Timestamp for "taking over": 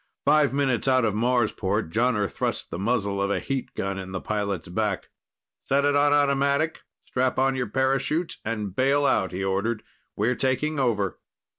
10.33-11.19